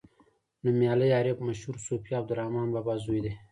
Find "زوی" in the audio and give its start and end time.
3.03-3.19